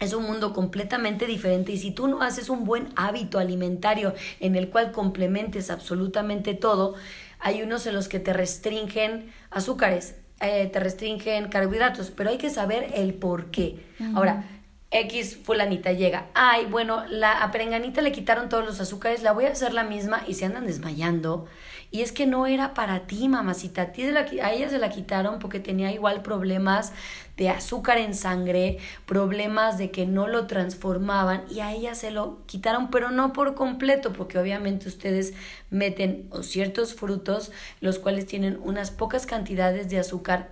es 0.00 0.14
un 0.14 0.24
mundo 0.24 0.52
completamente 0.52 1.26
diferente 1.26 1.72
y 1.72 1.78
si 1.78 1.90
tú 1.90 2.08
no 2.08 2.22
haces 2.22 2.48
un 2.48 2.64
buen 2.64 2.88
hábito 2.96 3.38
alimentario 3.38 4.14
en 4.40 4.56
el 4.56 4.70
cual 4.70 4.92
complementes 4.92 5.70
absolutamente 5.70 6.54
todo, 6.54 6.94
hay 7.38 7.62
unos 7.62 7.86
en 7.86 7.94
los 7.94 8.08
que 8.08 8.18
te 8.18 8.32
restringen 8.32 9.30
azúcares, 9.50 10.16
eh, 10.40 10.68
te 10.72 10.80
restringen 10.80 11.48
carbohidratos, 11.48 12.10
pero 12.10 12.30
hay 12.30 12.38
que 12.38 12.50
saber 12.50 12.90
el 12.94 13.14
por 13.14 13.50
qué. 13.50 13.84
Ahora, 14.14 14.44
X 14.90 15.38
fulanita 15.44 15.92
llega, 15.92 16.26
ay, 16.34 16.66
bueno, 16.66 17.04
la 17.08 17.42
a 17.42 17.50
Perenganita 17.52 18.02
le 18.02 18.12
quitaron 18.12 18.48
todos 18.48 18.64
los 18.64 18.80
azúcares, 18.80 19.22
la 19.22 19.32
voy 19.32 19.44
a 19.44 19.52
hacer 19.52 19.72
la 19.72 19.84
misma 19.84 20.24
y 20.26 20.34
se 20.34 20.46
andan 20.46 20.66
desmayando 20.66 21.46
y 21.92 22.02
es 22.02 22.12
que 22.12 22.26
no 22.26 22.46
era 22.46 22.72
para 22.72 23.06
ti, 23.06 23.28
mamacita. 23.28 23.82
A, 23.82 23.92
ti 23.92 24.04
a 24.40 24.52
ella 24.52 24.68
se 24.68 24.78
la 24.78 24.90
quitaron 24.90 25.40
porque 25.40 25.58
tenía 25.58 25.90
igual 25.90 26.22
problemas 26.22 26.92
de 27.36 27.48
azúcar 27.48 27.98
en 27.98 28.14
sangre, 28.14 28.78
problemas 29.06 29.76
de 29.76 29.90
que 29.90 30.06
no 30.06 30.28
lo 30.28 30.46
transformaban 30.46 31.44
y 31.50 31.60
a 31.60 31.72
ella 31.72 31.96
se 31.96 32.12
lo 32.12 32.46
quitaron, 32.46 32.90
pero 32.90 33.10
no 33.10 33.32
por 33.32 33.54
completo, 33.54 34.12
porque 34.12 34.38
obviamente 34.38 34.86
ustedes 34.86 35.34
meten 35.70 36.30
ciertos 36.42 36.94
frutos, 36.94 37.50
los 37.80 37.98
cuales 37.98 38.26
tienen 38.26 38.60
unas 38.62 38.92
pocas 38.92 39.26
cantidades 39.26 39.88
de 39.88 39.98
azúcar 39.98 40.50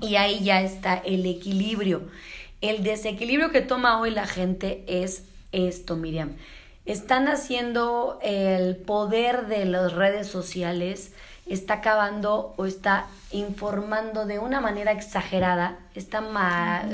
y 0.00 0.14
ahí 0.14 0.44
ya 0.44 0.62
está 0.62 0.94
el 0.94 1.26
equilibrio. 1.26 2.08
El 2.60 2.82
desequilibrio 2.82 3.52
que 3.52 3.60
toma 3.60 4.00
hoy 4.00 4.10
la 4.10 4.26
gente 4.26 4.84
es 4.88 5.24
esto, 5.52 5.94
Miriam. 5.94 6.32
Están 6.86 7.28
haciendo 7.28 8.18
el 8.22 8.76
poder 8.76 9.46
de 9.46 9.64
las 9.64 9.92
redes 9.92 10.26
sociales, 10.26 11.12
está 11.46 11.74
acabando 11.74 12.54
o 12.56 12.66
está 12.66 13.06
informando 13.30 14.26
de 14.26 14.38
una 14.38 14.60
manera 14.60 14.90
exagerada, 14.90 15.78
está 15.94 16.20
más, 16.20 16.86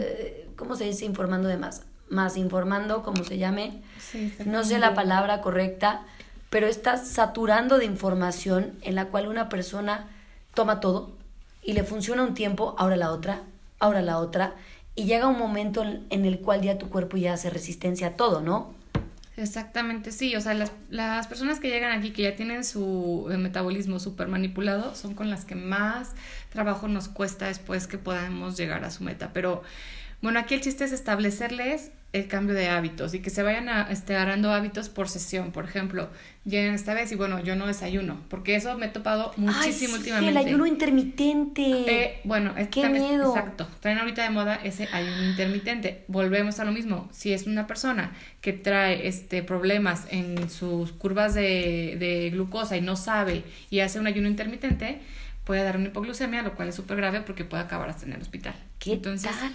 ¿cómo 0.56 0.76
se 0.76 0.84
dice 0.84 1.06
informando 1.06 1.48
de 1.48 1.56
más? 1.56 1.82
Más 2.10 2.36
informando, 2.36 3.02
como 3.02 3.24
se 3.24 3.38
llame, 3.38 3.82
no 4.44 4.64
sé 4.64 4.78
la 4.78 4.94
palabra 4.94 5.40
correcta, 5.40 6.02
pero 6.50 6.66
está 6.66 6.98
saturando 6.98 7.78
de 7.78 7.86
información 7.86 8.74
en 8.82 8.96
la 8.96 9.06
cual 9.06 9.28
una 9.28 9.48
persona 9.48 10.08
toma 10.52 10.80
todo 10.80 11.12
y 11.62 11.72
le 11.72 11.84
funciona 11.84 12.22
un 12.22 12.34
tiempo, 12.34 12.74
ahora 12.78 12.96
la 12.96 13.10
otra, 13.12 13.40
ahora 13.78 14.02
la 14.02 14.18
otra, 14.18 14.54
y 14.94 15.04
llega 15.04 15.26
un 15.26 15.38
momento 15.38 15.82
en 15.82 16.24
el 16.24 16.40
cual 16.40 16.62
ya 16.62 16.78
tu 16.78 16.88
cuerpo 16.88 17.16
ya 17.16 17.34
hace 17.34 17.50
resistencia 17.50 18.08
a 18.08 18.16
todo, 18.16 18.40
¿no? 18.40 18.74
Exactamente, 19.36 20.12
sí. 20.12 20.36
O 20.36 20.40
sea, 20.40 20.54
las, 20.54 20.70
las 20.90 21.26
personas 21.26 21.58
que 21.58 21.68
llegan 21.68 21.98
aquí, 21.98 22.12
que 22.12 22.22
ya 22.22 22.36
tienen 22.36 22.64
su 22.64 23.28
eh, 23.32 23.36
metabolismo 23.36 23.98
súper 23.98 24.28
manipulado, 24.28 24.94
son 24.94 25.14
con 25.14 25.28
las 25.28 25.44
que 25.44 25.56
más 25.56 26.12
trabajo 26.50 26.86
nos 26.86 27.08
cuesta 27.08 27.46
después 27.46 27.88
que 27.88 27.98
podamos 27.98 28.56
llegar 28.56 28.84
a 28.84 28.90
su 28.90 29.02
meta. 29.02 29.30
Pero 29.32 29.62
bueno, 30.22 30.38
aquí 30.40 30.54
el 30.54 30.60
chiste 30.60 30.84
es 30.84 30.92
establecerles 30.92 31.90
el 32.14 32.28
cambio 32.28 32.54
de 32.54 32.68
hábitos 32.68 33.12
y 33.12 33.18
que 33.18 33.28
se 33.28 33.42
vayan 33.42 33.68
a, 33.68 33.90
este, 33.90 34.14
agarrando 34.14 34.52
hábitos 34.52 34.88
por 34.88 35.08
sesión. 35.08 35.50
Por 35.50 35.64
ejemplo, 35.64 36.08
llegan 36.44 36.72
esta 36.72 36.94
vez 36.94 37.10
y 37.10 37.16
bueno, 37.16 37.42
yo 37.42 37.56
no 37.56 37.66
desayuno, 37.66 38.20
porque 38.30 38.54
eso 38.54 38.78
me 38.78 38.86
he 38.86 38.88
topado 38.88 39.32
muchísimo 39.36 39.96
últimamente. 39.96 40.30
El 40.30 40.36
ayuno 40.36 40.64
intermitente. 40.64 41.62
Eh, 41.62 42.20
bueno, 42.22 42.54
es, 42.56 42.68
Qué 42.68 42.88
miedo. 42.88 43.34
exacto. 43.34 43.66
Traen 43.80 43.98
ahorita 43.98 44.22
de 44.22 44.30
moda 44.30 44.54
ese 44.62 44.88
ayuno 44.92 45.24
intermitente. 45.24 46.04
Volvemos 46.06 46.60
a 46.60 46.64
lo 46.64 46.70
mismo. 46.70 47.08
Si 47.12 47.32
es 47.32 47.48
una 47.48 47.66
persona 47.66 48.12
que 48.40 48.52
trae 48.52 49.08
este 49.08 49.42
problemas 49.42 50.06
en 50.10 50.48
sus 50.48 50.92
curvas 50.92 51.34
de, 51.34 51.96
de 51.98 52.30
glucosa 52.30 52.76
y 52.76 52.80
no 52.80 52.94
sabe 52.94 53.42
y 53.70 53.80
hace 53.80 53.98
un 53.98 54.06
ayuno 54.06 54.28
intermitente, 54.28 55.00
puede 55.44 55.64
dar 55.64 55.76
una 55.76 55.88
hipoglucemia, 55.88 56.42
lo 56.42 56.54
cual 56.54 56.68
es 56.68 56.76
súper 56.76 56.96
grave 56.96 57.22
porque 57.22 57.44
puede 57.44 57.64
acabar 57.64 57.88
hasta 57.88 58.06
en 58.06 58.12
el 58.12 58.22
hospital. 58.22 58.54
¿Qué 58.84 58.92
Entonces, 58.94 59.30
tal? 59.30 59.52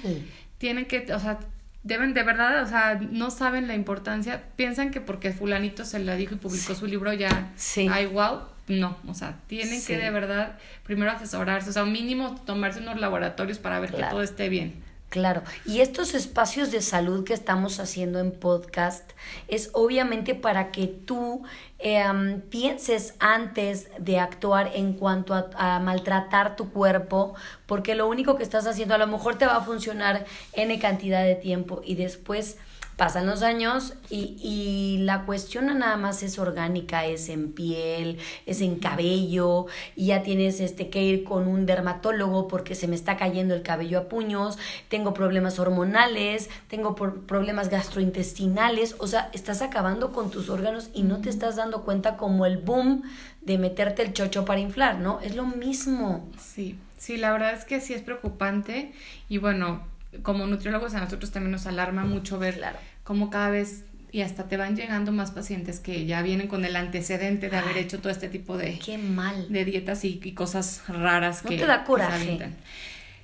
tienen 0.58 0.86
que, 0.86 1.14
o 1.14 1.20
sea, 1.20 1.40
deben 1.84 2.14
de 2.14 2.24
verdad, 2.24 2.64
o 2.64 2.68
sea, 2.68 2.96
no 3.12 3.32
saben 3.32 3.68
la 3.68 3.76
importancia, 3.76 4.44
piensan 4.56 4.92
que 4.92 5.00
porque 5.02 5.32
fulanito 5.32 5.86
se 5.86 6.00
la 6.00 6.16
dijo 6.16 6.36
y 6.36 6.38
publicó 6.38 6.76
su 6.76 6.88
libro 6.88 7.14
ya, 7.14 7.52
Sí. 7.56 7.88
ay, 7.90 8.08
wow, 8.08 8.40
no, 8.68 8.98
o 9.08 9.14
sea, 9.14 9.38
tienen 9.48 9.80
Sí. 9.80 9.88
que 9.88 9.98
de 9.98 10.10
verdad 10.12 10.58
primero 10.84 11.12
asesorarse, 11.12 11.70
o 11.70 11.74
sea, 11.74 11.86
mínimo 11.86 12.36
tomarse 12.46 12.80
unos 12.82 13.00
laboratorios 13.00 13.60
para 13.60 13.80
ver 13.80 13.92
que 13.94 14.04
todo 14.04 14.22
esté 14.24 14.50
bien. 14.50 14.74
Claro, 15.10 15.42
y 15.66 15.82
estos 15.82 16.14
espacios 16.14 16.70
de 16.70 16.82
salud 16.84 17.24
que 17.24 17.34
estamos 17.34 17.80
haciendo 17.80 18.20
en 18.20 18.32
podcast 18.32 19.10
es 19.48 19.72
obviamente 19.74 20.36
para 20.36 20.70
que 20.72 20.86
tú 20.86 21.42
em, 21.80 22.42
pienses 22.42 23.16
antes 23.18 23.88
de 23.98 24.20
actuar 24.20 24.70
en 24.76 24.94
cuanto 24.94 25.34
a, 25.34 25.50
a 25.56 25.80
maltratar 25.80 26.56
tu 26.56 26.72
cuerpo, 26.72 27.34
porque 27.66 27.96
lo 27.96 28.08
único 28.08 28.38
que 28.38 28.44
estás 28.44 28.68
haciendo 28.68 28.94
a 28.94 29.00
lo 29.00 29.08
mejor 29.08 29.36
te 29.36 29.48
va 29.48 29.56
a 29.56 29.62
funcionar 29.62 30.26
N 30.54 30.78
cantidad 30.78 31.24
de 31.24 31.34
tiempo 31.34 31.82
y 31.84 31.96
después 31.96 32.58
pasan 33.00 33.26
los 33.26 33.42
años 33.42 33.94
y, 34.12 34.36
y 34.44 35.00
la 35.00 35.26
cuestión 35.26 35.66
no 35.66 35.74
nada 35.74 35.98
más 35.98 36.22
es 36.22 36.38
orgánica, 36.38 37.06
es 37.08 37.30
en 37.30 37.54
piel, 37.54 38.20
es 38.46 38.62
en 38.62 38.76
cabello, 38.76 39.66
y 39.96 40.08
ya 40.08 40.22
tienes 40.22 40.60
este 40.60 40.90
que 40.90 41.02
ir 41.02 41.24
con 41.24 41.48
un 41.48 41.66
dermatólogo 41.66 42.48
porque 42.48 42.76
se 42.76 42.88
me 42.88 42.96
está 42.96 43.18
cayendo 43.18 43.56
el 43.56 43.64
cabello 43.64 44.00
a 44.00 44.10
puños, 44.10 44.60
tengo 44.90 45.14
problemas 45.16 45.58
hormonales, 45.60 46.50
tengo 46.68 46.94
por- 46.96 47.22
problemas 47.22 47.70
gastrointestinales, 47.70 48.96
o 49.00 49.08
sea, 49.08 49.30
estás 49.34 49.62
acabando 49.62 50.12
con 50.12 50.30
tus 50.30 50.50
órganos 50.50 50.90
y 50.94 51.04
no 51.04 51.20
te 51.22 51.30
estás 51.30 51.56
dando 51.56 51.84
cuenta 51.84 52.18
como 52.18 52.46
el 52.46 52.58
boom 52.58 53.04
de 53.42 53.58
meterte 53.58 54.02
el 54.04 54.14
chocho 54.14 54.46
para 54.46 54.60
inflar, 54.60 55.00
¿no? 55.00 55.20
Es 55.22 55.36
lo 55.36 55.46
mismo. 55.46 56.28
Sí, 56.38 56.78
sí, 56.98 57.18
la 57.18 57.32
verdad 57.32 57.54
es 57.54 57.66
que 57.66 57.80
sí 57.80 57.94
es 57.94 58.02
preocupante 58.02 58.92
y 59.30 59.38
bueno, 59.38 59.82
como 60.24 60.46
nutriólogos 60.48 60.94
a 60.96 61.00
nosotros 61.02 61.32
también 61.32 61.52
nos 61.52 61.66
alarma 61.68 62.04
mucho 62.06 62.40
ver 62.40 62.56
Claro. 62.56 62.78
cómo 63.04 63.30
cada 63.30 63.50
vez 63.50 63.84
y 64.12 64.22
hasta 64.22 64.48
te 64.48 64.58
van 64.58 64.76
llegando 64.76 65.12
más 65.12 65.30
pacientes 65.32 65.80
que 65.80 66.06
ya 66.08 66.24
vienen 66.24 66.48
con 66.48 66.66
el 66.66 66.76
antecedente 66.76 67.48
de 67.50 67.58
haber 67.58 67.76
Ay. 67.76 67.84
hecho 67.84 68.00
todo 68.00 68.12
este 68.12 68.28
tipo 68.28 68.58
de, 68.58 68.80
Qué 68.80 68.98
mal. 68.98 69.48
de 69.52 69.66
dietas 69.66 70.04
y, 70.04 70.20
y 70.24 70.32
cosas 70.34 70.82
raras 70.88 71.44
¿No 71.44 71.50
que 71.52 71.58
te 71.58 71.66
da 71.68 71.84
coraje? 71.84 72.38
no 72.40 72.48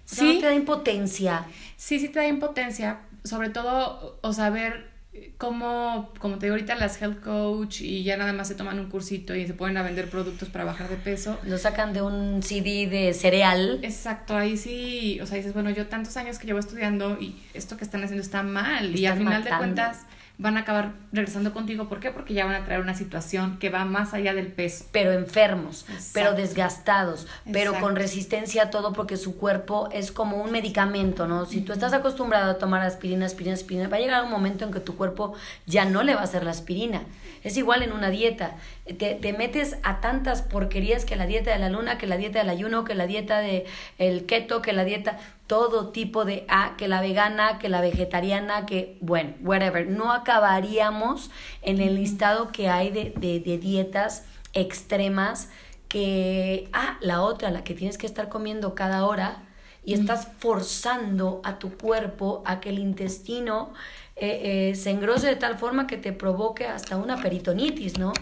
Sí, 0.06 0.38
te 0.40 0.46
da 0.46 0.54
impotencia. 0.54 1.46
sí, 1.76 2.00
sí 2.00 2.10
te 2.10 2.20
da 2.20 2.28
impotencia, 2.28 3.00
sobre 3.24 3.50
todo, 3.50 4.20
o 4.22 4.34
saber 4.34 4.92
cómo, 5.38 6.14
como 6.20 6.38
te 6.38 6.46
digo 6.46 6.56
ahorita, 6.56 6.76
las 6.76 7.02
health 7.02 7.22
coach 7.22 7.82
y 7.82 8.04
ya 8.04 8.18
nada 8.18 8.34
más 8.34 8.48
se 8.48 8.56
toman 8.56 8.80
un 8.80 8.90
cursito 8.90 9.36
y 9.36 9.46
se 9.48 9.54
ponen 9.54 9.78
a 9.78 9.84
vender 9.84 10.10
productos 10.10 10.50
para 10.50 10.64
bajar 10.64 10.90
de 10.90 10.96
peso. 10.96 11.38
Lo 11.44 11.58
sacan 11.58 11.94
de 11.94 12.02
un 12.02 12.42
CD 12.44 12.88
de 12.88 13.14
cereal. 13.14 13.80
Exacto, 13.84 14.36
ahí 14.36 14.58
sí, 14.58 15.20
o 15.22 15.26
sea, 15.26 15.38
dices, 15.38 15.54
bueno, 15.54 15.70
yo 15.70 15.88
tantos 15.88 16.16
años 16.18 16.40
que 16.40 16.48
llevo 16.48 16.60
estudiando 16.60 17.18
y 17.20 17.36
esto 17.54 17.78
que 17.78 17.84
están 17.84 18.04
haciendo 18.04 18.24
está 18.24 18.44
mal 18.44 18.96
y 18.96 19.06
al 19.06 19.18
final 19.18 19.44
de 19.44 19.50
cuentas 19.52 20.06
van 20.38 20.58
a 20.58 20.62
acabar 20.62 20.94
regresando 21.12 21.54
contigo. 21.54 21.88
¿Por 21.88 22.00
qué? 22.00 22.12
Porque 22.12 22.34
ya 22.34 22.46
van 22.46 22.56
a 22.56 22.66
traer 22.66 22.82
una 22.82 22.94
situación 22.94 23.58
que 23.60 23.70
va 23.70 23.86
más 23.86 24.14
allá 24.14 24.34
del 24.34 24.48
peso. 24.48 24.86
pero 24.92 25.12
enfermos, 25.14 25.86
Exacto. 25.90 26.10
pero 26.14 26.34
desgastados, 26.34 27.28
pero 27.52 27.80
con 27.80 27.96
resistencia 27.96 28.64
a 28.64 28.70
todo 28.70 28.94
porque 28.94 29.18
su 29.18 29.38
cuerpo 29.38 29.90
es 29.92 30.12
como 30.12 30.38
un 30.38 30.52
medicamento, 30.52 31.28
¿no? 31.28 31.46
Si 31.46 31.62
tú 31.62 31.74
estás 31.74 31.94
acostumbrado 31.94 32.52
a 32.52 32.58
tomar 32.58 32.82
aspirina, 32.82 33.26
aspirina, 33.26 33.56
aspirina, 33.56 33.88
va 33.88 33.98
a 33.98 34.00
llegar 34.00 34.24
un 34.24 34.32
momento 34.32 34.66
en 34.66 34.72
que 34.72 34.80
tu 34.80 34.96
cuerpo 34.96 35.34
ya 35.66 35.86
no 35.86 36.04
le 36.04 36.16
va 36.16 36.22
a 36.22 36.26
hacer 36.26 36.44
la 36.44 36.52
aspirina. 36.52 37.04
Es 37.44 37.58
igual 37.58 37.84
en 37.84 37.92
una 37.92 38.10
dieta. 38.10 38.56
Te, 38.98 39.14
te 39.16 39.34
metes 39.34 39.78
a 39.84 40.02
tantas 40.02 40.42
porquerías 40.42 41.06
que 41.06 41.16
la 41.16 41.28
dieta 41.28 41.52
de 41.52 41.60
la 41.60 41.70
luna, 41.70 41.98
que 41.98 42.08
la 42.08 42.18
dieta 42.18 42.40
del 42.40 42.50
ayuno, 42.50 42.84
que 42.86 42.96
la 42.96 43.06
dieta 43.06 43.40
de 43.40 43.66
el 44.00 44.26
keto, 44.26 44.62
que 44.62 44.74
la 44.74 44.84
dieta 44.84 45.20
todo 45.48 45.90
tipo 45.90 46.26
de 46.26 46.46
ah, 46.50 46.74
que 46.78 46.88
la 46.88 47.02
vegana, 47.02 47.60
que 47.60 47.70
la 47.70 47.82
vegetariana, 47.82 48.66
que 48.66 48.98
bueno, 49.02 49.34
whatever. 49.42 49.88
No 49.88 50.12
acabaríamos 50.12 51.30
en 51.62 51.82
el 51.82 51.96
listado 51.96 52.52
que 52.52 52.70
hay 52.70 52.90
de, 52.90 53.14
de, 53.16 53.40
de 53.40 53.58
dietas 53.58 54.26
extremas 54.54 55.50
que, 55.88 56.68
ah, 56.74 56.98
la 57.02 57.22
otra, 57.22 57.52
la 57.52 57.64
que 57.64 57.74
tienes 57.74 57.98
que 57.98 58.08
estar 58.08 58.30
comiendo 58.30 58.76
cada 58.76 59.06
hora 59.06 59.44
y 59.86 59.94
estás 59.94 60.30
forzando 60.40 61.42
a 61.44 61.60
tu 61.60 61.78
cuerpo 61.78 62.42
a 62.46 62.60
que 62.60 62.70
el 62.70 62.80
intestino 62.80 63.72
eh, 64.16 64.72
eh, 64.72 64.76
se 64.76 64.90
engrose 64.90 65.28
de 65.28 65.36
tal 65.36 65.58
forma 65.58 65.88
que 65.88 65.98
te 65.98 66.12
provoque 66.12 66.66
hasta 66.66 66.98
una 66.98 67.22
peritonitis, 67.22 68.00
¿no? 68.00 68.14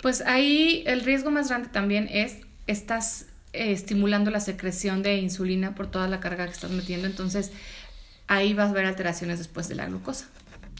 Pues 0.00 0.20
ahí 0.20 0.84
el 0.86 1.00
riesgo 1.00 1.30
más 1.30 1.48
grande 1.48 1.68
también 1.70 2.08
es, 2.10 2.38
estás 2.68 3.26
eh, 3.52 3.72
estimulando 3.72 4.30
la 4.30 4.40
secreción 4.40 5.02
de 5.02 5.16
insulina 5.16 5.74
por 5.74 5.90
toda 5.90 6.08
la 6.08 6.20
carga 6.20 6.46
que 6.46 6.52
estás 6.52 6.70
metiendo, 6.70 7.06
entonces 7.06 7.52
ahí 8.26 8.54
vas 8.54 8.70
a 8.70 8.74
ver 8.74 8.84
alteraciones 8.84 9.38
después 9.38 9.68
de 9.68 9.74
la 9.74 9.86
glucosa. 9.86 10.26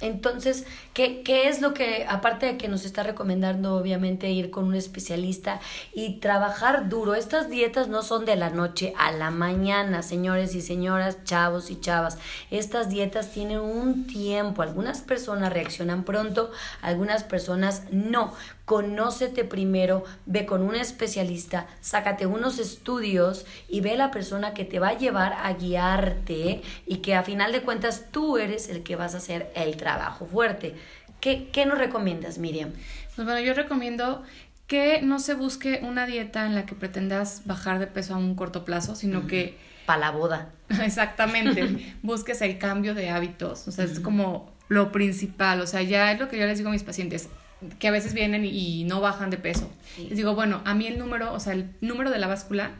Entonces, 0.01 0.65
¿qué, 0.95 1.23
¿qué 1.23 1.49
es 1.49 1.61
lo 1.61 1.75
que, 1.75 2.07
aparte 2.09 2.47
de 2.47 2.57
que 2.57 2.69
nos 2.69 2.85
está 2.85 3.03
recomendando, 3.03 3.75
obviamente, 3.75 4.31
ir 4.31 4.51
con 4.51 4.65
un 4.65 4.77
especialista 4.77 5.61
y 5.93 6.21
trabajar 6.21 6.89
duro? 6.89 7.15
Estas 7.17 7.51
dietas 7.51 7.89
no 7.89 8.03
son 8.03 8.25
de 8.25 8.37
la 8.37 8.51
noche 8.51 8.95
a 8.97 9.11
la 9.11 9.31
mañana, 9.31 10.03
señores 10.03 10.55
y 10.55 10.61
señoras, 10.61 11.25
chavos 11.25 11.71
y 11.71 11.81
chavas. 11.81 12.19
Estas 12.53 12.91
dietas 12.91 13.33
tienen 13.33 13.59
un 13.59 14.07
tiempo. 14.07 14.63
Algunas 14.63 15.01
personas 15.01 15.53
reaccionan 15.53 16.05
pronto, 16.05 16.53
algunas 16.81 17.25
personas 17.25 17.83
no. 17.91 18.35
Conócete 18.69 19.45
primero, 19.45 20.05
ve 20.27 20.45
con 20.45 20.61
un 20.61 20.75
especialista, 20.75 21.67
sácate 21.81 22.27
unos 22.27 22.59
estudios 22.59 23.47
y 23.67 23.81
ve 23.81 23.97
la 23.97 24.11
persona 24.11 24.53
que 24.53 24.67
te 24.67 24.79
va 24.79 24.89
a 24.89 24.99
llevar 24.99 25.33
a 25.33 25.55
guiarte 25.55 26.61
y 26.85 26.97
que 26.97 27.15
a 27.15 27.23
final 27.23 27.51
de 27.51 27.63
cuentas 27.63 28.09
tú 28.11 28.37
eres 28.37 28.69
el 28.69 28.83
que 28.83 28.95
vas 28.95 29.15
a 29.15 29.19
hacer 29.19 29.51
el 29.55 29.79
trabajo 29.79 30.27
fuerte. 30.27 30.75
¿Qué, 31.19 31.49
qué 31.51 31.65
nos 31.65 31.79
recomiendas, 31.79 32.37
Miriam? 32.37 32.73
Pues 33.17 33.25
bueno, 33.27 33.41
yo 33.41 33.55
recomiendo 33.55 34.23
que 34.67 35.01
no 35.01 35.19
se 35.19 35.33
busque 35.33 35.81
una 35.83 36.05
dieta 36.05 36.45
en 36.45 36.55
la 36.55 36.67
que 36.67 36.75
pretendas 36.75 37.45
bajar 37.47 37.79
de 37.79 37.87
peso 37.87 38.17
a 38.17 38.19
un 38.19 38.35
corto 38.35 38.67
plazo, 38.67 38.95
sino 38.95 39.27
que 39.27 39.57
Para 39.87 40.01
la 40.01 40.11
boda. 40.11 40.51
exactamente 40.85 41.95
busques 42.03 42.43
el 42.43 42.59
cambio 42.59 42.95
de 42.95 43.09
hábitos. 43.09 43.67
O 43.67 43.73
sea, 43.73 43.87
es 43.87 43.99
como 43.99 44.53
lo 44.69 44.93
principal. 44.93 45.63
O 45.63 45.67
sea, 45.67 45.81
ya 45.81 46.13
es 46.13 46.21
lo 46.21 46.29
que 46.29 46.39
yo 46.39 46.45
les 46.45 46.59
digo 46.59 46.69
a 46.69 46.73
mis 46.73 46.85
pacientes 46.85 47.31
que 47.79 47.89
a 47.89 47.91
veces 47.91 48.15
vienen 48.15 48.45
y, 48.45 48.81
y 48.81 48.85
no 48.85 49.01
bajan 49.01 49.31
de 49.31 49.37
peso. 49.37 49.71
Sí. 49.97 50.07
Les 50.09 50.17
digo, 50.17 50.35
bueno, 50.35 50.61
a 50.65 50.75
mí 50.75 50.87
el 50.87 50.99
número, 50.99 51.33
o 51.33 51.41
sea, 51.41 51.53
el 51.55 51.71
número 51.81 52.11
de 52.11 52.19
la 52.19 52.27
báscula 52.27 52.71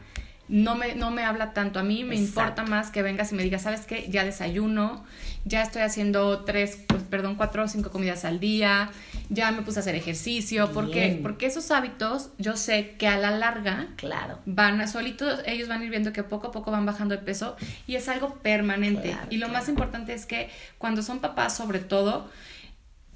no 0.47 0.73
me, 0.75 0.95
no 0.95 1.11
me 1.11 1.23
habla 1.23 1.53
tanto. 1.53 1.79
A 1.79 1.83
mí 1.83 2.03
me 2.03 2.15
Exacto. 2.15 2.39
importa 2.61 2.63
más 2.63 2.89
que 2.89 3.03
vengas 3.03 3.31
y 3.31 3.35
me 3.35 3.43
digas, 3.43 3.61
¿sabes 3.63 3.81
qué? 3.81 4.07
Ya 4.09 4.25
desayuno, 4.25 5.05
ya 5.45 5.61
estoy 5.61 5.83
haciendo 5.83 6.39
tres, 6.43 6.79
pues, 6.87 7.03
perdón, 7.03 7.35
cuatro 7.35 7.63
o 7.63 7.67
cinco 7.67 7.91
comidas 7.91 8.25
al 8.25 8.39
día, 8.39 8.89
ya 9.29 9.51
me 9.51 9.61
puse 9.61 9.77
a 9.77 9.81
hacer 9.81 9.93
ejercicio. 9.93 10.71
¿Por 10.71 10.89
qué? 10.89 11.19
Porque 11.21 11.45
esos 11.45 11.69
hábitos 11.69 12.29
yo 12.39 12.57
sé 12.57 12.95
que 12.97 13.07
a 13.07 13.19
la 13.19 13.29
larga 13.29 13.89
Claro. 13.97 14.39
van 14.47 14.81
a- 14.81 14.87
solitos, 14.87 15.39
ellos 15.45 15.67
van 15.67 15.81
a 15.81 15.83
ir 15.83 15.91
viendo 15.91 16.13
que 16.13 16.23
poco 16.23 16.47
a 16.47 16.51
poco 16.51 16.71
van 16.71 16.85
bajando 16.85 17.15
de 17.15 17.21
peso 17.21 17.55
y 17.85 17.95
es 17.95 18.09
algo 18.09 18.33
permanente. 18.35 19.09
Claro, 19.11 19.27
y 19.29 19.37
lo 19.37 19.47
claro. 19.47 19.59
más 19.59 19.69
importante 19.69 20.13
es 20.15 20.25
que 20.25 20.49
cuando 20.79 21.03
son 21.03 21.19
papás, 21.19 21.55
sobre 21.55 21.77
todo, 21.79 22.27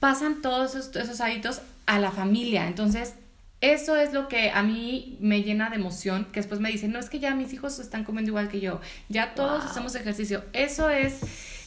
pasan 0.04 0.42
todos 0.42 0.76
esos, 0.76 0.94
esos 0.98 1.22
hábitos 1.22 1.62
a 1.86 1.98
la 1.98 2.12
familia. 2.12 2.68
Entonces, 2.68 3.14
eso 3.62 3.96
es 3.96 4.12
lo 4.12 4.28
que 4.28 4.52
a 4.52 4.62
mí 4.62 5.18
me 5.22 5.44
llena 5.44 5.70
de 5.70 5.78
emoción, 5.78 6.26
que 6.34 6.42
después 6.42 6.60
me 6.60 6.70
dicen, 6.70 6.92
no 6.92 7.00
es 7.00 7.10
que 7.10 7.20
ya 7.22 7.34
mis 7.36 7.54
hijos 7.54 7.80
están 7.80 8.04
comiendo 8.04 8.30
igual 8.32 8.50
que 8.50 8.60
yo, 8.60 8.82
ya 9.08 9.34
todos 9.34 9.62
Wow. 9.62 9.72
hacemos 9.72 9.96
ejercicio. 9.96 10.44
Eso 10.52 10.90
es, 10.90 11.22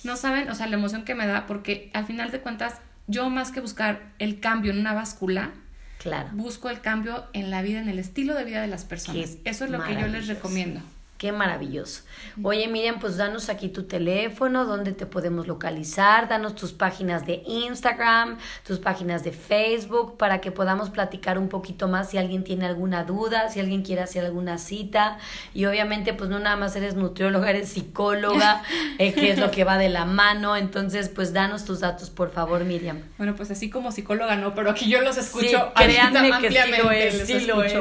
no 0.04 0.16
saben, 0.18 0.50
o 0.50 0.54
sea, 0.54 0.66
la 0.66 0.76
emoción 0.76 1.02
que 1.06 1.14
me 1.14 1.26
da, 1.26 1.46
porque 1.46 1.90
al 1.94 2.04
final 2.04 2.30
de 2.30 2.40
cuentas, 2.40 2.74
yo 3.06 3.30
más 3.30 3.52
que 3.52 3.60
buscar 3.62 4.12
el 4.18 4.38
cambio 4.38 4.70
en 4.72 4.80
una 4.80 4.92
báscula, 4.92 5.52
Claro. 5.98 6.28
busco 6.34 6.68
el 6.68 6.82
cambio 6.82 7.24
en 7.32 7.50
la 7.50 7.62
vida, 7.62 7.80
en 7.80 7.88
el 7.88 7.98
estilo 7.98 8.34
de 8.34 8.44
vida 8.44 8.60
de 8.60 8.66
las 8.66 8.84
personas. 8.84 9.30
Qué 9.42 9.48
Eso 9.50 9.64
es 9.64 9.70
lo 9.70 9.82
que 9.82 9.94
yo 9.94 10.06
les 10.08 10.26
recomiendo. 10.28 10.82
Qué 11.18 11.32
maravilloso. 11.32 12.02
Oye, 12.42 12.68
Miriam, 12.68 12.98
pues 13.00 13.16
danos 13.16 13.48
aquí 13.48 13.70
tu 13.70 13.84
teléfono, 13.84 14.66
dónde 14.66 14.92
te 14.92 15.06
podemos 15.06 15.46
localizar, 15.46 16.28
danos 16.28 16.54
tus 16.54 16.72
páginas 16.72 17.24
de 17.26 17.42
Instagram, 17.46 18.36
tus 18.66 18.78
páginas 18.78 19.24
de 19.24 19.32
Facebook, 19.32 20.18
para 20.18 20.42
que 20.42 20.52
podamos 20.52 20.90
platicar 20.90 21.38
un 21.38 21.48
poquito 21.48 21.88
más 21.88 22.10
si 22.10 22.18
alguien 22.18 22.44
tiene 22.44 22.66
alguna 22.66 23.04
duda, 23.04 23.48
si 23.48 23.60
alguien 23.60 23.82
quiere 23.82 24.02
hacer 24.02 24.26
alguna 24.26 24.58
cita. 24.58 25.16
Y 25.54 25.64
obviamente, 25.64 26.12
pues 26.12 26.28
no 26.28 26.38
nada 26.38 26.56
más 26.56 26.76
eres 26.76 26.96
nutrióloga, 26.96 27.48
eres 27.48 27.70
psicóloga, 27.70 28.62
eh, 28.98 29.14
que 29.14 29.30
es 29.30 29.38
lo 29.38 29.50
que 29.50 29.64
va 29.64 29.78
de 29.78 29.88
la 29.88 30.04
mano. 30.04 30.54
Entonces, 30.54 31.08
pues 31.08 31.32
danos 31.32 31.64
tus 31.64 31.80
datos, 31.80 32.10
por 32.10 32.30
favor, 32.30 32.62
Miriam. 32.64 33.00
Bueno, 33.16 33.34
pues 33.34 33.50
así 33.50 33.70
como 33.70 33.90
psicóloga 33.90 34.36
no, 34.36 34.54
pero 34.54 34.70
aquí 34.70 34.90
yo 34.90 35.00
los 35.00 35.16
escucho. 35.16 35.72
Sí, 35.76 35.82
créanme 35.82 36.30
que 36.42 36.50
sí 36.50 36.82
lo 36.82 36.90
es, 36.90 37.26
sí 37.26 37.40
lo 37.46 37.62
es. 37.62 37.74